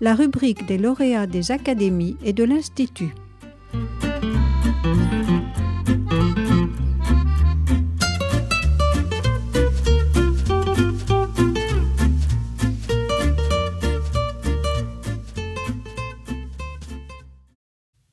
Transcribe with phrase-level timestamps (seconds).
[0.00, 3.14] la rubrique des lauréats des académies et de l'Institut.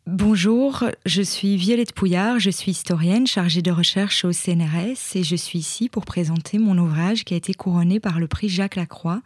[0.07, 5.35] Bonjour, je suis Violette Pouillard, je suis historienne chargée de recherche au CNRS et je
[5.35, 9.21] suis ici pour présenter mon ouvrage qui a été couronné par le prix Jacques Lacroix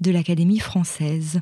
[0.00, 1.40] de l'Académie française.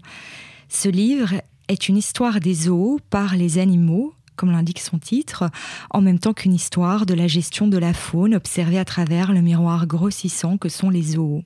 [0.68, 1.34] Ce livre
[1.68, 5.50] est une histoire des zoos par les animaux comme l'indique son titre,
[5.90, 9.40] en même temps qu'une histoire de la gestion de la faune observée à travers le
[9.40, 11.42] miroir grossissant que sont les zoos.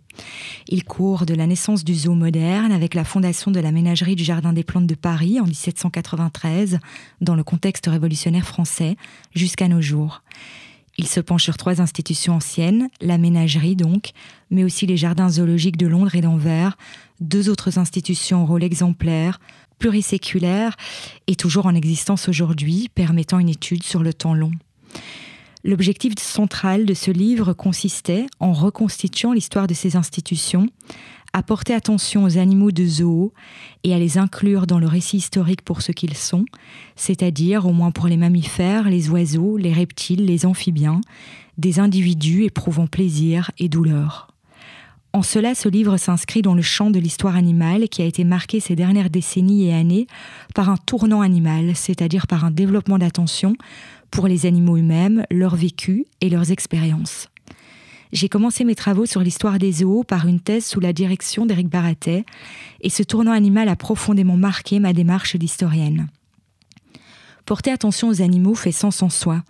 [0.68, 4.24] Il court de la naissance du zoo moderne avec la fondation de la ménagerie du
[4.24, 6.78] Jardin des Plantes de Paris en 1793,
[7.20, 8.96] dans le contexte révolutionnaire français,
[9.34, 10.22] jusqu'à nos jours.
[11.00, 14.10] Il se penche sur trois institutions anciennes, la ménagerie donc,
[14.50, 16.76] mais aussi les jardins zoologiques de Londres et d'Anvers,
[17.20, 19.40] deux autres institutions au rôle exemplaire,
[19.78, 20.76] pluriséculaire
[21.26, 24.52] et toujours en existence aujourd'hui, permettant une étude sur le temps long.
[25.64, 30.68] L'objectif central de ce livre consistait, en reconstituant l'histoire de ces institutions,
[31.32, 33.32] à porter attention aux animaux de zoo
[33.84, 36.44] et à les inclure dans le récit historique pour ce qu'ils sont,
[36.96, 41.00] c'est-à-dire au moins pour les mammifères, les oiseaux, les reptiles, les amphibiens,
[41.58, 44.28] des individus éprouvant plaisir et douleur.
[45.12, 48.60] En cela, ce livre s'inscrit dans le champ de l'histoire animale qui a été marqué
[48.60, 50.06] ces dernières décennies et années
[50.54, 53.54] par un tournant animal, c'est-à-dire par un développement d'attention
[54.12, 57.28] pour les animaux eux-mêmes, leur vécu et leurs expériences.
[58.12, 61.68] J'ai commencé mes travaux sur l'histoire des zoos par une thèse sous la direction d'Éric
[61.68, 62.24] Baratet,
[62.80, 66.08] et ce tournant animal a profondément marqué ma démarche d'historienne.
[67.46, 69.42] Porter attention aux animaux fait sens en soi.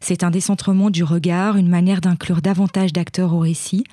[0.00, 3.84] C'est un décentrement du regard, une manière d'inclure davantage d'acteurs au récit,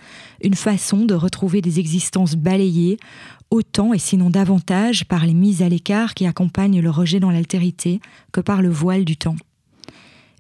[0.44, 2.98] une façon de retrouver des existences balayées,
[3.50, 8.00] autant et sinon davantage par les mises à l'écart qui accompagnent le rejet dans l'altérité
[8.32, 9.36] que par le voile du temps.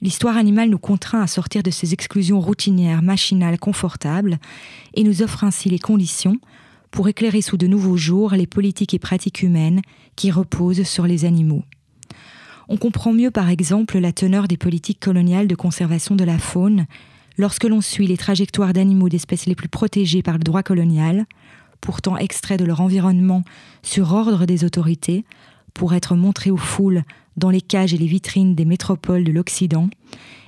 [0.02, 4.38] L'histoire animale nous contraint à sortir de ces exclusions routinières, machinales, confortables,
[4.94, 6.38] et nous offre ainsi les conditions
[6.91, 9.81] pour éclairer sous de nouveaux jours les politiques et pratiques humaines
[10.16, 11.63] qui reposent sur les animaux.
[12.69, 16.86] On comprend mieux par exemple la teneur des politiques coloniales de conservation de la faune
[17.38, 21.25] lorsque l'on suit les trajectoires d'animaux d'espèces les plus protégées par le droit colonial,
[21.81, 23.44] pourtant extraits de leur environnement
[23.84, 25.25] sur ordre des autorités,
[25.74, 27.03] pour être montrés aux foules
[27.38, 29.90] dans les cages et les vitrines des métropoles de l'Occident,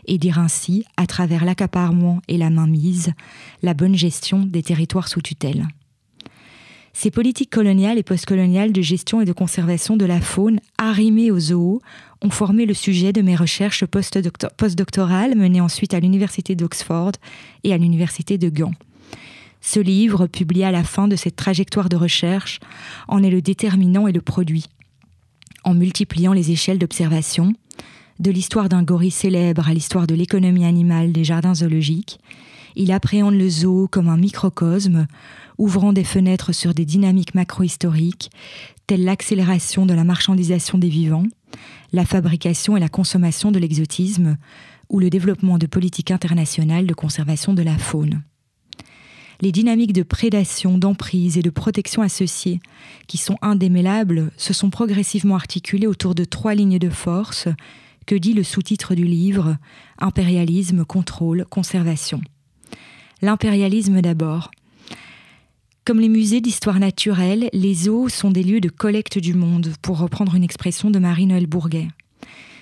[0.06, 3.14] et dire ainsi, à travers l'accaparement et la mainmise,
[3.62, 5.68] la bonne gestion des territoires sous tutelle.
[6.94, 11.40] Ces politiques coloniales et postcoloniales de gestion et de conservation de la faune arrimées aux
[11.40, 11.82] zoos
[12.22, 17.14] ont formé le sujet de mes recherches postdoctorales menées ensuite à l'Université d'Oxford
[17.64, 18.74] et à l'Université de Gand.
[19.62, 22.60] Ce livre, publié à la fin de cette trajectoire de recherche,
[23.08, 24.66] en est le déterminant et le produit.
[25.64, 27.54] En multipliant les échelles d'observation,
[28.20, 32.20] de l'histoire d'un gorille célèbre à l'histoire de l'économie animale des jardins zoologiques,
[32.76, 35.08] il appréhende le zoo comme un microcosme,
[35.58, 38.30] ouvrant des fenêtres sur des dynamiques macro-historiques,
[38.88, 41.26] telles l'accélération de la marchandisation des vivants,
[41.92, 44.38] la fabrication et la consommation de l'exotisme,
[44.90, 48.22] ou le développement de politiques internationales de conservation de la faune.
[49.42, 52.60] Les dynamiques de prédation, d'emprise et de protection associées,
[53.08, 57.48] qui sont indémêlables, se sont progressivement articulées autour de trois lignes de force
[58.06, 59.56] que dit le sous-titre du livre
[59.98, 62.22] Impérialisme, contrôle, conservation.
[63.22, 64.52] L'impérialisme d'abord.
[65.86, 70.00] Comme les musées d'histoire naturelle, les zoos sont des lieux de collecte du monde, pour
[70.00, 71.88] reprendre une expression de Marie-Noël Bourguet.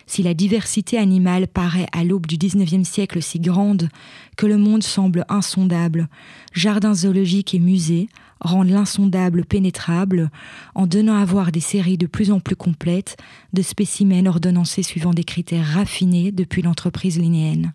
[0.07, 3.89] Si la diversité animale paraît à l'aube du XIXe siècle si grande
[4.37, 6.07] que le monde semble insondable,
[6.53, 8.07] jardins zoologiques et musées
[8.39, 10.31] rendent l'insondable pénétrable
[10.75, 13.17] en donnant à voir des séries de plus en plus complètes
[13.51, 17.73] de spécimens ordonnancés suivant des critères raffinés depuis l'entreprise linéenne.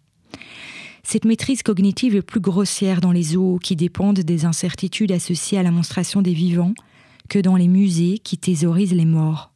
[1.02, 5.62] Cette maîtrise cognitive est plus grossière dans les zoos qui dépendent des incertitudes associées à
[5.62, 6.74] la monstration des vivants
[7.28, 9.51] que dans les musées qui thésaurisent les morts.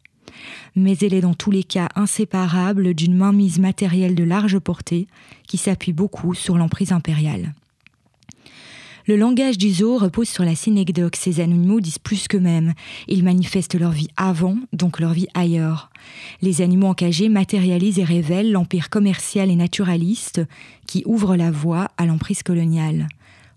[0.74, 5.06] Mais elle est dans tous les cas inséparable d'une mainmise matérielle de large portée
[5.46, 7.54] qui s'appuie beaucoup sur l'emprise impériale.
[9.08, 11.14] Le langage du zoo repose sur la synecdoque.
[11.14, 12.74] Ces animaux disent plus qu'eux-mêmes.
[13.06, 15.90] Ils manifestent leur vie avant, donc leur vie ailleurs.
[16.42, 20.40] Les animaux encagés matérialisent et révèlent l'empire commercial et naturaliste
[20.88, 23.06] qui ouvre la voie à l'emprise coloniale.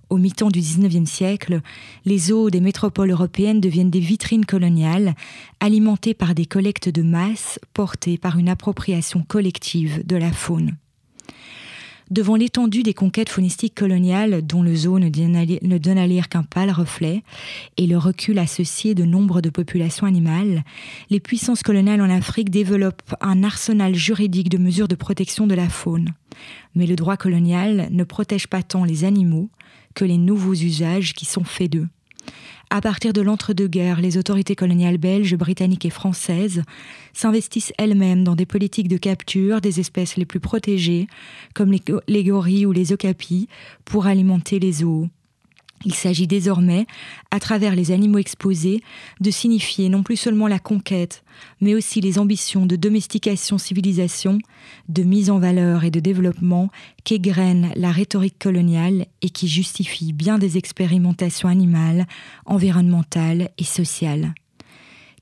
[0.09, 1.61] Au mi-temps du XIXe siècle,
[2.03, 5.13] les zoos des métropoles européennes deviennent des vitrines coloniales,
[5.59, 10.75] alimentées par des collectes de masse portées par une appropriation collective de la faune.
[12.11, 15.09] Devant l'étendue des conquêtes faunistiques coloniales dont le zoo ne
[15.77, 17.21] donne à lire qu'un pâle reflet
[17.77, 20.63] et le recul associé de nombre de populations animales,
[21.11, 25.69] les puissances coloniales en Afrique développent un arsenal juridique de mesures de protection de la
[25.69, 26.15] faune.
[26.73, 29.51] Mais le droit colonial ne protège pas tant les animaux
[29.93, 31.89] que les nouveaux usages qui sont faits d'eux.
[32.69, 36.63] À partir de l'entre-deux-guerres, les autorités coloniales belges, britanniques et françaises
[37.13, 41.07] s'investissent elles-mêmes dans des politiques de capture des espèces les plus protégées,
[41.55, 43.47] comme les, gorilles ou les okapis,
[43.85, 45.09] pour alimenter les zoos.
[45.85, 46.87] Il s'agit désormais,
[47.31, 48.81] à travers les animaux exposés,
[49.21, 51.23] de signifier non plus seulement la conquête,
[51.61, 54.39] mais aussi les ambitions de domestication-civilisation,
[54.89, 56.69] de mise en valeur et de développement
[57.05, 62.07] qu'égrène la rhétorique coloniale et qui justifie bien des expérimentations animales,
[62.45, 64.33] environnementales et sociales.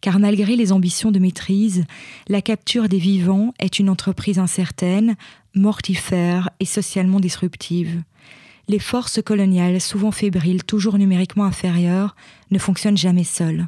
[0.02, 1.86] Car malgré les ambitions de maîtrise,
[2.28, 5.16] la capture des vivants est une entreprise incertaine,
[5.56, 8.04] mortifère et socialement disruptive
[8.68, 12.16] les forces coloniales, souvent fébriles, toujours numériquement inférieures,
[12.52, 13.68] ne fonctionnent jamais seules.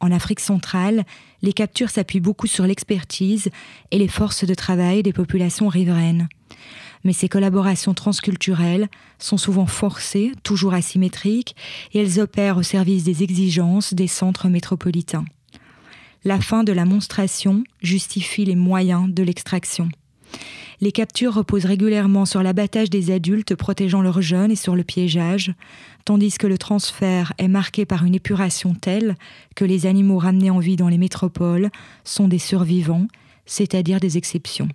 [0.00, 1.04] En Afrique centrale,
[1.42, 3.50] les captures s'appuient beaucoup sur l'expertise
[3.90, 6.28] et les forces de travail des populations riveraines.
[7.04, 8.88] Mais ces collaborations transculturelles
[9.18, 11.56] sont souvent forcées, toujours asymétriques,
[11.92, 15.24] et elles opèrent au service des exigences des centres métropolitains.
[16.24, 19.88] La fin de la monstration justifie les moyens de l'extraction.
[20.80, 25.52] Les captures reposent régulièrement sur l'abattage des adultes protégeant leurs jeunes et sur le piégeage,
[26.04, 29.16] tandis que le transfert est marqué par une épuration telle
[29.56, 31.70] que les animaux ramenés en vie dans les métropoles
[32.04, 33.08] sont des survivants,
[33.44, 34.68] c'est-à-dire des exceptions.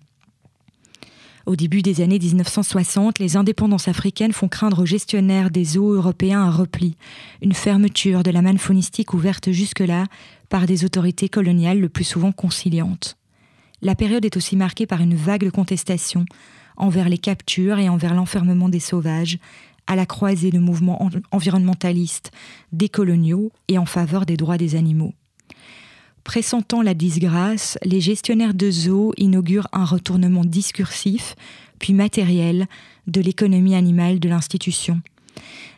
[1.46, 6.42] Au début des années 1960, les indépendances africaines font craindre aux gestionnaires des zoos européens
[6.42, 6.96] un repli,
[7.42, 10.06] une fermeture de la manne faunistique ouverte jusque-là
[10.50, 13.18] par des autorités coloniales le plus souvent conciliantes.
[13.84, 16.24] La période est aussi marquée par une vague contestation
[16.78, 19.38] envers les captures et envers l'enfermement des sauvages,
[19.88, 22.32] à la croisée de mouvements environnementalistes,
[22.72, 25.14] décoloniaux et en faveur des droits des animaux.
[26.24, 31.36] Pressentant la disgrâce, les gestionnaires de zoos inaugurent un retournement discursif,
[31.78, 32.68] puis matériel,
[33.08, 35.02] de l'économie animale de l'institution.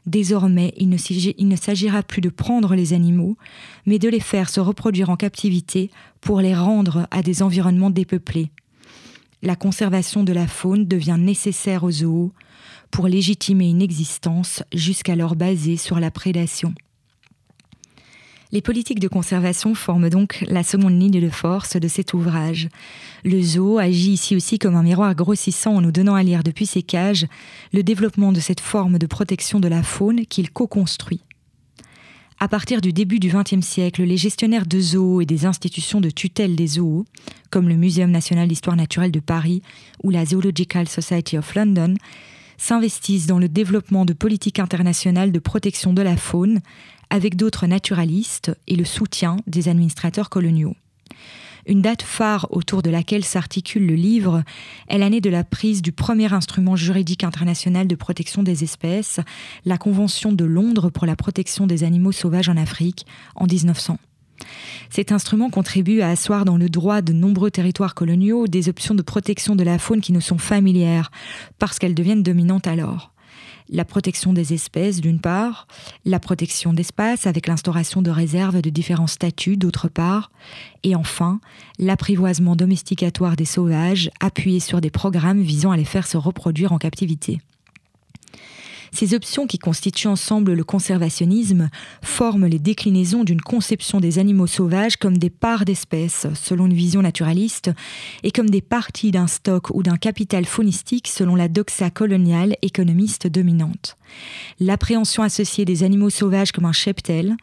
[0.06, 3.38] Désormais, il ne s'agira plus de prendre les animaux,
[3.86, 5.90] mais de les faire se reproduire en captivité
[6.22, 8.52] pour les rendre à des environnements dépeuplés.
[9.42, 12.34] La conservation de la faune devient nécessaire aux zoos
[12.92, 16.74] pour légitimer une existence jusqu'alors basée sur la prédation.
[18.56, 22.70] Les politiques de conservation forment donc la seconde ligne de force de cet ouvrage.
[23.26, 26.66] Le zoo agit ici aussi comme un miroir grossissant en nous donnant à lire depuis
[26.66, 27.28] ses cages
[27.74, 31.20] le développement de cette forme de protection de la faune qu'il co-construit.
[32.40, 36.10] À partir du début du XXe siècle, les gestionnaires de zoos et des institutions de
[36.10, 37.04] tutelle des zoos,
[37.50, 39.64] comme le Muséum national d'histoire naturelle de Paris
[40.02, 41.96] ou la Zoological Society of London,
[42.58, 46.62] s'investissent dans le développement de politiques internationales de protection de la faune
[47.10, 50.76] avec d'autres naturalistes et le soutien des administrateurs coloniaux.
[51.68, 54.44] Une date phare autour de laquelle s'articule le livre
[54.88, 59.20] est l'année de la prise du premier instrument juridique international de protection des espèces,
[59.66, 63.98] la Convention de Londres pour la protection des animaux sauvages en Afrique, en 1900.
[64.92, 69.02] Cet instrument contribue à asseoir dans le droit de nombreux territoires coloniaux des options de
[69.02, 71.10] protection de la faune qui nous sont familières,
[71.58, 73.15] parce qu'elles deviennent dominantes alors
[73.70, 75.68] la protection des espèces d'une part,
[76.06, 80.32] la protection d'espaces avec l'instauration de réserves de différents statuts d'autre part,
[80.84, 81.40] et enfin
[81.80, 86.78] l'apprivoisement domesticatoire des sauvages appuyé sur des programmes visant à les faire se reproduire en
[86.78, 87.40] captivité.
[88.96, 91.70] Ces options qui constituent ensemble le conservationnisme
[92.02, 97.02] forment les déclinaisons d'une conception des animaux sauvages comme des parts d'espèces, selon une vision
[97.02, 97.72] naturaliste,
[98.24, 103.28] et comme des parties d'un stock ou d'un capital faunistique selon la doxa coloniale économiste
[103.28, 103.98] dominante.
[104.62, 107.36] L'appréhension associée des animaux sauvages comme un cheptel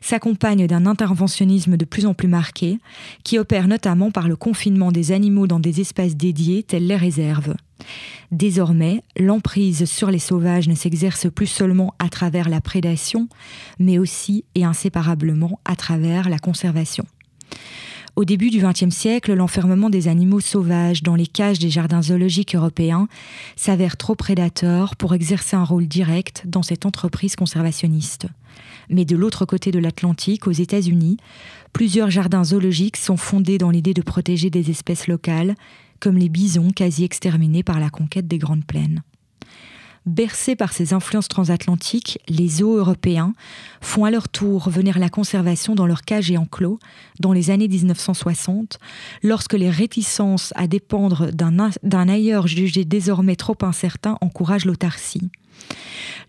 [0.00, 2.78] s'accompagne d'un interventionnisme de plus en plus marqué,
[3.24, 7.56] qui opère notamment par le confinement des animaux dans des espaces dédiés tels les réserves.
[8.30, 13.28] Désormais, l'emprise sur les sauvages ne s'exerce plus seulement à travers la prédation,
[13.78, 17.04] mais aussi et inséparablement à travers la conservation.
[18.16, 22.54] Au début du XXe siècle, l'enfermement des animaux sauvages dans les cages des jardins zoologiques
[22.54, 23.08] européens
[23.56, 28.26] s'avère trop prédateur pour exercer un rôle direct dans cette entreprise conservationniste.
[28.88, 31.16] Mais de l'autre côté de l'Atlantique, aux États-Unis,
[31.72, 35.54] plusieurs jardins zoologiques sont fondés dans l'idée de protéger des espèces locales
[36.00, 39.02] comme les bisons quasi exterminés par la conquête des Grandes Plaines.
[40.06, 43.34] Bercés par ces influences transatlantiques, les zoos européens
[43.82, 46.78] font à leur tour venir la conservation dans leurs cages et enclos
[47.20, 48.78] dans les années 1960,
[49.22, 55.30] lorsque les réticences à dépendre d'un ailleurs jugé désormais trop incertain encouragent l'autarcie.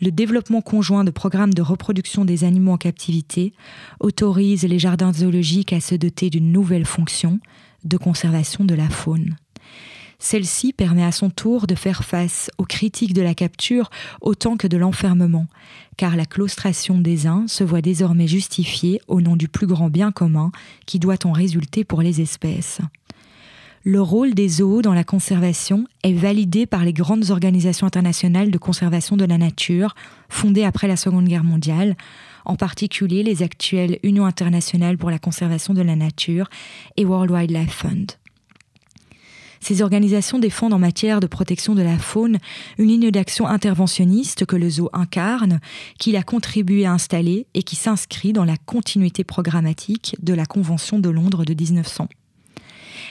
[0.02, 3.54] Le développement conjoint de programmes de reproduction des animaux en captivité
[4.02, 7.40] autorise les jardins zoologiques à se doter d'une nouvelle fonction
[7.86, 9.38] de conservation de la faune.
[10.24, 13.90] Celle-ci permet à son tour de faire face aux critiques de la capture
[14.22, 15.48] autant que de l'enfermement,
[15.98, 20.12] car la claustration des uns se voit désormais justifiée au nom du plus grand bien
[20.12, 20.52] commun
[20.86, 22.82] qui doit en résulter pour les espèces.
[23.84, 28.60] Le rôle des zoos dans la conservation est validé par les grandes organisations internationales de
[28.60, 29.96] conservation de la nature
[30.30, 31.98] fondées après la Seconde Guerre mondiale,
[32.46, 36.48] en particulier les actuelles Unions internationales pour la conservation de la nature
[36.96, 38.21] et World Wildlife Fund.
[39.62, 42.40] Ces organisations défendent en matière de protection de la faune
[42.80, 45.60] une ligne d'action interventionniste que le zoo incarne,
[46.00, 50.98] qu'il a contribué à installer et qui s'inscrit dans la continuité programmatique de la Convention
[50.98, 52.08] de Londres de 1900.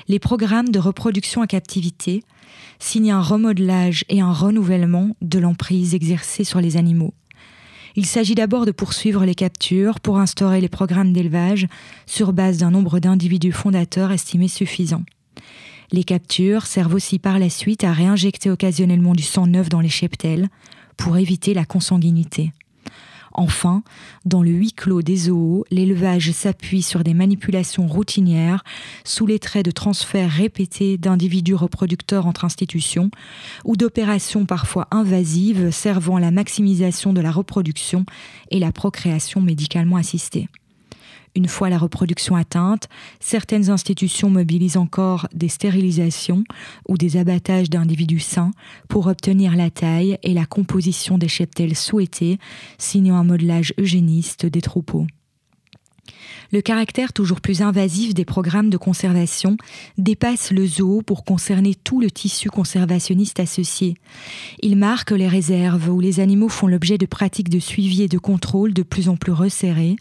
[0.08, 2.24] Les programmes de reproduction à captivité
[2.80, 7.14] signent un remodelage et un renouvellement de l'emprise exercée sur les animaux.
[7.94, 11.68] Il s'agit d'abord de poursuivre les captures pour instaurer les programmes d'élevage
[12.06, 15.02] sur base d'un nombre d'individus fondateurs estimés suffisant.
[15.92, 19.88] Les captures servent aussi par la suite à réinjecter occasionnellement du sang neuf dans les
[19.88, 20.48] cheptels
[20.96, 22.52] pour éviter la consanguinité.
[23.32, 23.82] Enfin,
[24.24, 28.64] dans le huis clos des zoos, l'élevage s'appuie sur des manipulations routinières
[29.04, 33.10] sous les traits de transferts répétés d'individus reproducteurs entre institutions
[33.64, 38.04] ou d'opérations parfois invasives servant à la maximisation de la reproduction
[38.50, 40.48] et la procréation médicalement assistée.
[41.36, 42.88] Une fois la reproduction atteinte,
[43.20, 46.44] certaines institutions mobilisent encore des stérilisations
[46.88, 48.50] ou des abattages d'individus sains
[48.88, 52.38] pour obtenir la taille et la composition des cheptels souhaités,
[52.78, 55.06] signant un modelage eugéniste des troupeaux.
[56.52, 59.56] Le caractère toujours plus invasif des programmes de conservation
[59.98, 63.94] dépasse le zoo pour concerner tout le tissu conservationniste associé.
[64.60, 68.18] Il marque les réserves où les animaux font l'objet de pratiques de suivi et de
[68.18, 69.94] contrôle de plus en plus resserrées.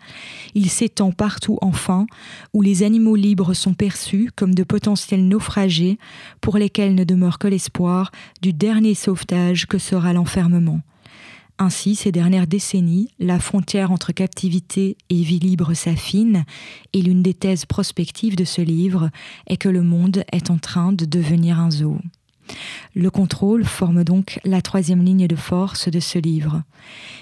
[0.55, 2.07] Il s'étend partout enfin
[2.53, 5.99] où les animaux libres sont perçus comme de potentiels naufragés
[6.41, 10.81] pour lesquels ne demeure que l'espoir du dernier sauvetage que sera l'enfermement.
[11.61, 16.45] Ainsi, ces dernières décennies, la frontière entre captivité et vie libre s'affine,
[16.93, 19.09] et l'une des thèses prospectives de ce livre
[19.45, 21.97] est que le monde est en train de devenir un zoo.
[22.95, 26.63] Le contrôle forme donc la troisième ligne de force de ce livre.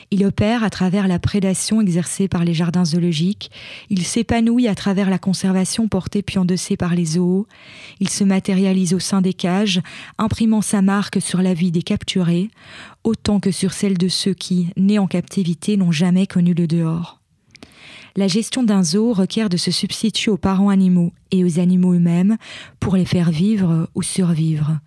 [0.09, 3.51] Il opère à travers la prédation exercée par les jardins zoologiques,
[3.89, 7.45] il s'épanouit à travers la conservation portée puis endossée par les zoos,
[7.99, 9.81] il se matérialise au sein des cages,
[10.17, 12.49] imprimant sa marque sur la vie des capturés,
[13.03, 17.16] autant que sur celle de ceux qui, nés en captivité, n'ont jamais connu le dehors.
[18.17, 22.37] La gestion d'un zoo requiert de se substituer aux parents animaux et aux animaux eux-mêmes
[22.79, 24.79] pour les faire vivre ou survivre.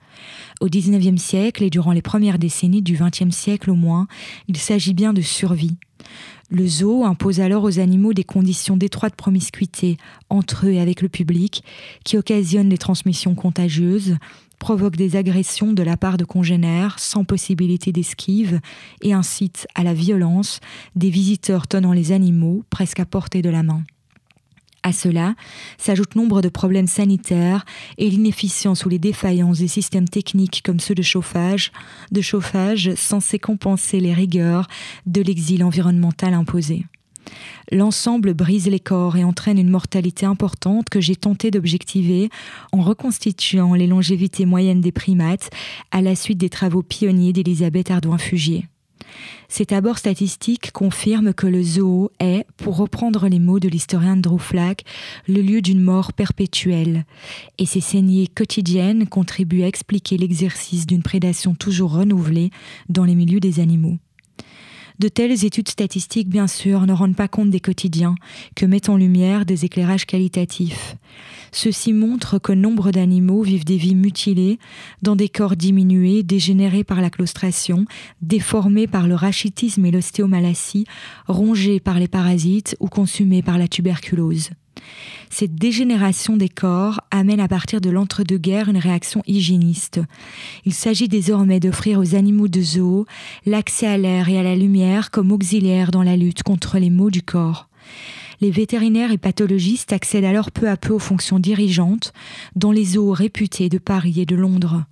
[0.61, 4.09] Au XIXe siècle et durant les premières décennies du XXe siècle au moins,
[4.49, 5.77] il s'agit bien de survie.
[6.51, 9.97] Le zoo impose alors aux animaux des conditions d'étroite promiscuité
[10.29, 11.63] entre eux et avec le public,
[12.05, 14.17] qui occasionnent des transmissions contagieuses,
[14.61, 18.61] provoquent des agressions de la part de congénères sans possibilité d'esquive
[19.03, 20.61] et incitent à la violence
[20.95, 23.83] des visiteurs tenant les animaux presque à portée de la main.
[24.83, 25.35] À cela
[25.77, 27.65] s'ajoutent nombre de problèmes sanitaires
[27.99, 31.73] et l'inefficience ou les défaillances des systèmes techniques comme ceux de chauffage,
[32.13, 34.69] de chauffage censés compenser les rigueurs
[35.07, 36.87] de l'exil environnemental imposé.
[37.73, 42.31] L'ensemble brise les corps et entraîne une mortalité importante que j'ai tenté d'objectiver
[42.73, 45.51] en reconstituant les longévités moyennes des primates
[45.91, 48.67] à la suite des travaux pionniers d'Elisabeth Ardouin-Fugier.
[49.49, 54.39] Cet abord statistique confirme que le zoo est, pour reprendre les mots de l'historien Drew
[54.39, 54.85] Flack,
[55.27, 57.05] le lieu d'une mort perpétuelle,
[57.59, 62.51] et ces saignées quotidiennes contribuent à expliquer l'exercice d'une prédation toujours renouvelée
[62.89, 63.99] dans les milieux des animaux.
[65.01, 68.17] De telles études statistiques, bien sûr, ne rendent pas compte des quotidiens,
[68.55, 70.97] que mettent en lumière des éclairages qualitatifs.
[71.53, 74.59] Ceux-ci montrent que nombre d'animaux vivent des vies mutilées,
[75.01, 77.87] dans des corps diminués, dégénérés par la claustration,
[78.21, 80.85] déformés par le rachitisme et l'ostéomalacie,
[81.27, 84.51] rongés par les parasites ou consumés par la tuberculose.
[85.31, 90.01] Cette dégénération des corps amène à partir de l'entre-deux-guerres une réaction hygiéniste.
[90.65, 93.07] Il s'agit désormais d'offrir aux animaux de zoo
[93.47, 97.11] l'accès à l'air et à la lumière comme auxiliaire dans la lutte contre les maux
[97.11, 97.69] du corps.
[98.41, 102.15] Les vétérinaires et pathologistes accèdent alors peu à peu aux fonctions dirigeantes
[102.57, 104.85] dans les zoos réputés de Paris et de Londres.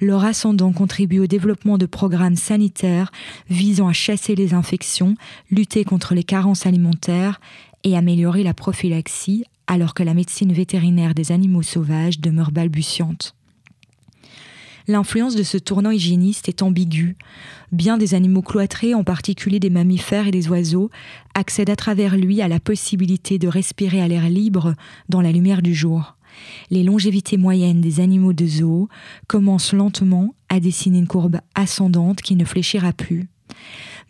[0.00, 3.12] Leur ascendant contribue au développement de programmes sanitaires
[3.50, 5.14] visant à chasser les infections,
[5.52, 7.40] lutter contre les carences alimentaires
[7.84, 13.34] et améliorer la prophylaxie alors que la médecine vétérinaire des animaux sauvages demeure balbutiante.
[14.88, 17.18] L'influence de ce tournant hygiéniste est ambiguë.
[17.72, 20.90] Bien des animaux cloîtrés, en particulier des mammifères et des oiseaux,
[21.34, 24.74] accèdent à travers lui à la possibilité de respirer à l'air libre
[25.10, 26.16] dans la lumière du jour.
[26.70, 28.88] Les longévités moyennes des animaux de zoo
[29.26, 33.28] commencent lentement à dessiner une courbe ascendante qui ne fléchira plus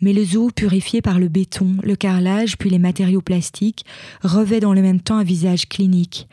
[0.01, 3.85] mais le zoo, purifié par le béton, le carrelage, puis les matériaux plastiques,
[4.23, 6.27] revêt dans le même temps un visage clinique.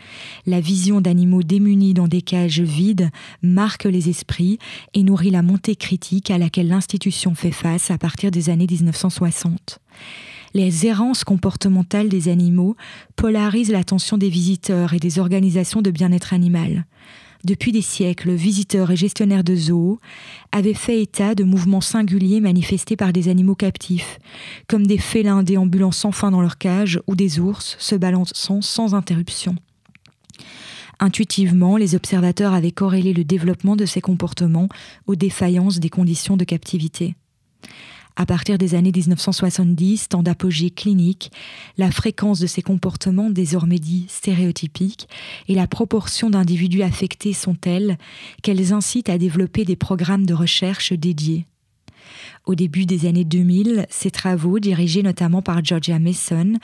[0.47, 3.11] La vision d'animaux démunis dans des cages vides
[3.43, 4.59] marque les esprits
[4.95, 9.81] et nourrit la montée critique à laquelle l'institution fait face à partir des années 1960
[10.55, 12.77] les errances comportementales des animaux
[13.15, 16.87] polarisent l'attention des visiteurs et des organisations de bien-être animal.
[17.45, 20.01] Depuis des siècles, visiteurs et gestionnaires de zoos
[20.53, 24.19] avaient fait état de mouvements singuliers manifestés par des animaux captifs,
[24.69, 28.95] comme des félins déambulant sans fin dans leur cage ou des ours se balançant sans
[28.95, 29.55] interruption.
[30.99, 34.69] Intuitivement, les observateurs avaient corrélé le développement de ces comportements
[35.07, 37.15] aux défaillances des conditions de captivité.
[38.19, 41.31] À partir des années 1970, temps d'apogée clinique,
[41.77, 45.07] la fréquence de ces comportements désormais dits stéréotypiques
[45.49, 47.99] et la proportion d'individus affectés sont telles
[48.43, 51.45] qu'elles incitent à développer des programmes de recherche dédiés.
[52.47, 56.55] Au début des années 2000, ces travaux, dirigés notamment par Georgia Mason,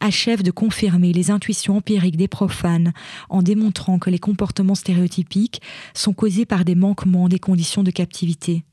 [0.00, 2.92] achèvent de confirmer les intuitions empiriques des profanes
[3.30, 5.62] en démontrant que les comportements stéréotypiques
[5.94, 8.64] sont causés par des manquements des conditions de captivité.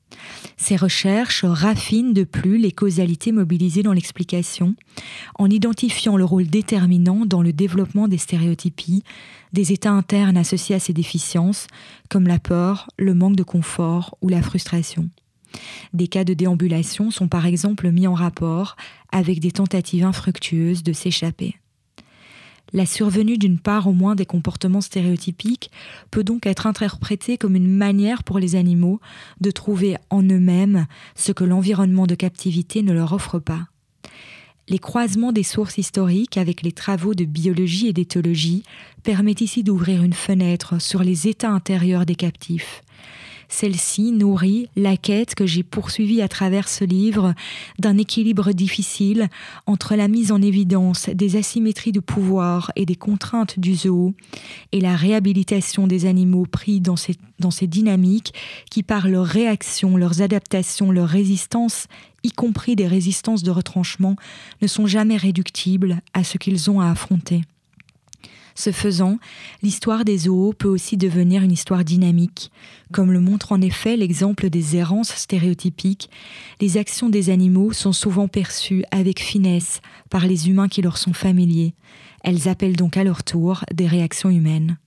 [0.57, 4.75] Ces recherches raffinent de plus les causalités mobilisées dans l'explication,
[5.37, 9.03] en identifiant le rôle déterminant dans le développement des stéréotypies,
[9.53, 11.67] des états internes associés à ces déficiences,
[12.09, 15.09] comme la peur, le manque de confort ou la frustration.
[15.93, 18.75] Des cas de déambulation sont par exemple mis en rapport
[19.11, 21.55] avec des tentatives infructueuses de s'échapper.
[22.75, 25.71] La survenue d'une part au moins des comportements stéréotypiques
[26.11, 28.99] peut donc être interprétée comme une manière pour les animaux
[29.39, 33.69] de trouver en eux-mêmes ce que l'environnement de captivité ne leur offre pas.
[34.67, 38.63] Les croisements des sources historiques avec les travaux de biologie et d'éthologie
[39.03, 42.83] permettent ici d'ouvrir une fenêtre sur les états intérieurs des captifs,
[43.55, 47.33] celle-ci nourrit la quête que j'ai poursuivie à travers ce livre
[47.79, 49.29] d'un équilibre difficile
[49.65, 54.13] entre la mise en évidence des asymétries de pouvoir et des contraintes du zoo
[54.73, 58.33] et la réhabilitation des animaux pris dans ces, dans ces dynamiques
[58.69, 61.87] qui, par leurs réactions, leurs adaptations, leurs résistances,
[62.23, 64.17] y compris des résistances de retranchement,
[64.61, 67.41] ne sont jamais réductibles à ce qu'ils ont à affronter.
[68.55, 69.19] Ce faisant,
[69.61, 72.51] l'histoire des zoos peut aussi devenir une histoire dynamique.
[72.93, 76.09] Comme le montre en effet l'exemple des errances stéréotypiques,
[76.61, 81.13] les actions des animaux sont souvent perçues avec finesse par les humains qui leur sont
[81.13, 81.75] familiers.
[82.23, 84.77] Elles appellent donc à leur tour des réactions humaines.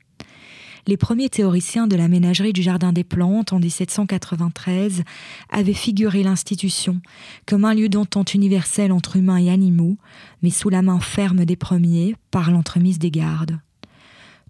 [0.89, 5.03] Les premiers théoriciens de la ménagerie du Jardin des Plantes en 1793
[5.51, 7.03] avaient figuré l'institution
[7.45, 9.99] comme un lieu d'entente universelle entre humains et animaux,
[10.43, 13.61] mais sous la main ferme des premiers par l'entremise des gardes.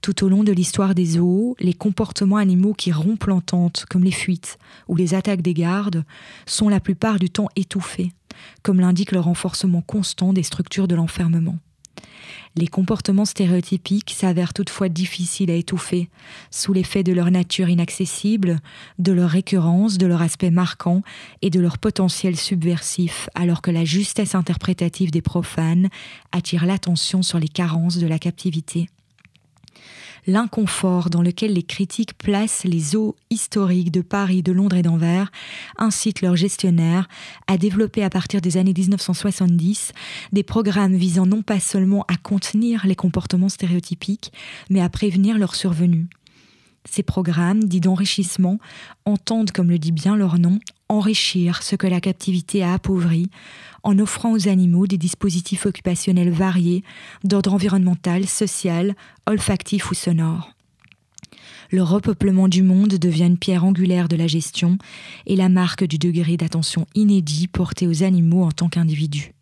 [0.01, 4.13] Tout au long de l'histoire des zoos, les comportements animaux qui rompent l'entente, comme les
[4.13, 6.05] fuites ou les attaques des gardes,
[6.47, 8.13] sont la plupart du temps étouffés,
[8.63, 11.59] comme l'indique le renforcement constant des structures de l'enfermement.
[12.57, 16.09] Les comportements stéréotypiques s'avèrent toutefois difficiles à étouffer,
[16.51, 18.59] sous l'effet de leur nature inaccessible,
[18.99, 21.03] de leur récurrence, de leur aspect marquant
[21.43, 25.89] et de leur potentiel subversif, alors que la justesse interprétative des profanes
[26.33, 28.89] attire l'attention sur les carences de la captivité
[30.29, 35.33] l'inconfort dans lequel les critiques placent les eaux historiques de Paris, de Londres et d'Anvers
[35.79, 37.09] incite leurs gestionnaires
[37.47, 39.93] à développer à partir des années 1970
[40.33, 44.33] des programmes visant non pas seulement à contenir les comportements stéréotypiques,
[44.69, 46.07] mais à prévenir leur survenue.
[46.85, 48.59] Ces programmes, dits d'enrichissement,
[49.07, 53.31] entendent, comme le dit bien leur nom, enrichir ce que la captivité a appauvri,
[53.83, 56.83] en offrant aux animaux des dispositifs occupationnels variés
[57.25, 58.95] d'ordre environnemental, social,
[59.27, 60.53] olfactif ou sonore.
[61.71, 64.79] Le repeuplement du monde devient une pierre angulaire de la gestion
[65.27, 69.33] et la marque du degré d'attention inédit porté aux animaux en tant qu'individus.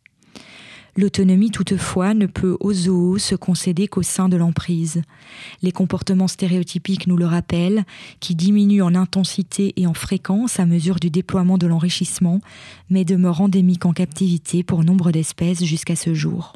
[0.96, 5.02] L'autonomie toutefois ne peut aux zoos se concéder qu'au sein de l'emprise.
[5.60, 7.84] Les comportements stéréotypiques nous le rappellent,
[8.18, 12.40] qui diminuent en intensité et en fréquence à mesure du déploiement de l'enrichissement,
[12.88, 16.54] mais demeurent endémiques en captivité pour nombre d'espèces jusqu'à ce jour.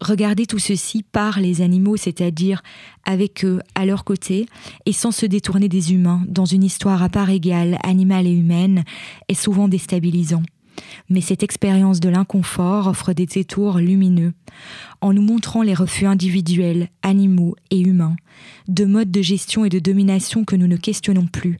[0.00, 2.62] Regarder tout ceci par les animaux, c'est-à-dire
[3.04, 4.46] avec eux, à leur côté,
[4.86, 8.82] et sans se détourner des humains, dans une histoire à part égale, animale et humaine,
[9.28, 10.42] est souvent déstabilisant.
[11.08, 14.32] Mais cette expérience de l'inconfort offre des détours lumineux,
[15.00, 18.16] en nous montrant les refus individuels, animaux et humains,
[18.68, 21.58] de modes de gestion et de domination que nous ne questionnons plus.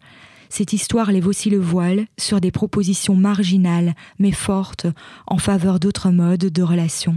[0.48, 4.86] Cette histoire lève aussi le voile sur des propositions marginales mais fortes
[5.28, 7.16] en faveur d'autres modes de relations.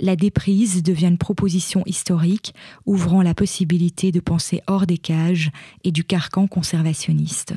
[0.00, 5.50] La déprise devient une proposition historique, ouvrant la possibilité de penser hors des cages
[5.84, 7.54] et du carcan conservationniste.